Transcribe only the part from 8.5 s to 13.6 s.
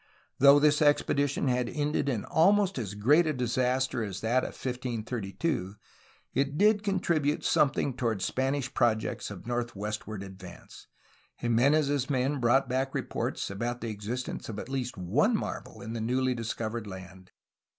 projects of northwestward advance. Jim^nez^s men brought back reports